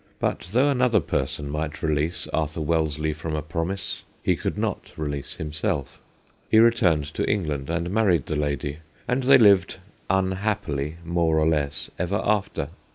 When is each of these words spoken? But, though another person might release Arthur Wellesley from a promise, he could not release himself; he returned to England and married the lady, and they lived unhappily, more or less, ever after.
But, 0.17 0.49
though 0.51 0.71
another 0.71 0.99
person 0.99 1.47
might 1.47 1.83
release 1.83 2.27
Arthur 2.33 2.61
Wellesley 2.61 3.13
from 3.13 3.35
a 3.35 3.43
promise, 3.43 4.01
he 4.23 4.35
could 4.35 4.57
not 4.57 4.91
release 4.97 5.33
himself; 5.33 6.01
he 6.49 6.57
returned 6.57 7.05
to 7.13 7.29
England 7.29 7.69
and 7.69 7.91
married 7.91 8.25
the 8.25 8.35
lady, 8.35 8.79
and 9.07 9.21
they 9.21 9.37
lived 9.37 9.77
unhappily, 10.09 10.95
more 11.05 11.37
or 11.37 11.47
less, 11.47 11.91
ever 11.99 12.19
after. 12.25 12.69